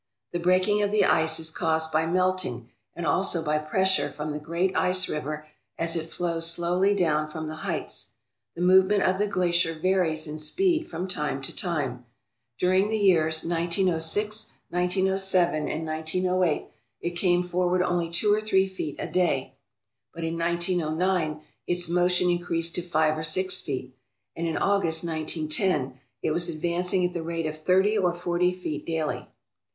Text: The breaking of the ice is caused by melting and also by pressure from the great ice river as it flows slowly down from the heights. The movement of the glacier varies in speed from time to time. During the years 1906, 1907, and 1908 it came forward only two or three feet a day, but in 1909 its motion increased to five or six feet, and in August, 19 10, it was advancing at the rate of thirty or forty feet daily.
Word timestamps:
The 0.31 0.39
breaking 0.39 0.81
of 0.81 0.89
the 0.89 1.05
ice 1.05 1.39
is 1.39 1.51
caused 1.51 1.91
by 1.91 2.07
melting 2.07 2.71
and 2.95 3.05
also 3.05 3.43
by 3.43 3.59
pressure 3.59 4.11
from 4.11 4.31
the 4.31 4.39
great 4.39 4.75
ice 4.75 5.07
river 5.07 5.45
as 5.77 5.95
it 5.95 6.11
flows 6.11 6.49
slowly 6.49 6.95
down 6.95 7.29
from 7.29 7.47
the 7.47 7.57
heights. 7.57 8.07
The 8.55 8.63
movement 8.63 9.03
of 9.03 9.19
the 9.19 9.27
glacier 9.27 9.75
varies 9.75 10.25
in 10.25 10.39
speed 10.39 10.89
from 10.89 11.07
time 11.07 11.39
to 11.43 11.55
time. 11.55 12.05
During 12.57 12.89
the 12.89 12.97
years 12.97 13.43
1906, 13.43 14.47
1907, 14.71 15.67
and 15.69 15.85
1908 15.85 16.71
it 17.01 17.11
came 17.11 17.43
forward 17.43 17.83
only 17.83 18.09
two 18.09 18.33
or 18.33 18.41
three 18.41 18.67
feet 18.67 18.95
a 18.97 19.05
day, 19.05 19.53
but 20.15 20.23
in 20.23 20.35
1909 20.35 21.43
its 21.67 21.87
motion 21.87 22.31
increased 22.31 22.73
to 22.73 22.81
five 22.81 23.15
or 23.15 23.23
six 23.23 23.61
feet, 23.61 23.95
and 24.35 24.47
in 24.47 24.57
August, 24.57 25.03
19 25.03 25.47
10, 25.47 25.99
it 26.23 26.31
was 26.31 26.49
advancing 26.49 27.05
at 27.05 27.13
the 27.13 27.21
rate 27.21 27.45
of 27.45 27.55
thirty 27.55 27.95
or 27.95 28.15
forty 28.15 28.51
feet 28.51 28.83
daily. 28.83 29.27